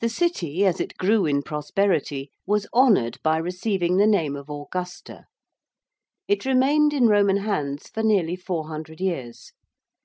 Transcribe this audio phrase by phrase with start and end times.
[0.00, 5.26] The City as it grew in prosperity was honoured by receiving the name of Augusta.
[6.26, 9.52] It remained in Roman hands for nearly four hundred years.